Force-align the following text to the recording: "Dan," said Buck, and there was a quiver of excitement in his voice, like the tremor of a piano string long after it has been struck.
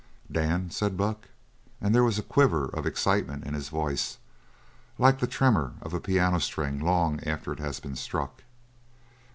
"Dan," 0.31 0.71
said 0.71 0.97
Buck, 0.97 1.27
and 1.79 1.93
there 1.93 2.03
was 2.03 2.17
a 2.17 2.23
quiver 2.23 2.65
of 2.65 2.87
excitement 2.87 3.43
in 3.45 3.53
his 3.53 3.69
voice, 3.69 4.17
like 4.97 5.19
the 5.19 5.27
tremor 5.27 5.73
of 5.79 5.93
a 5.93 5.99
piano 5.99 6.39
string 6.39 6.79
long 6.79 7.19
after 7.23 7.53
it 7.53 7.59
has 7.59 7.79
been 7.79 7.95
struck. 7.95 8.41